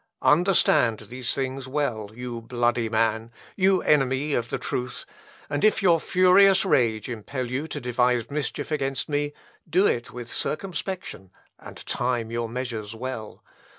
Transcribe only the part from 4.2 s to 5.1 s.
of the truth;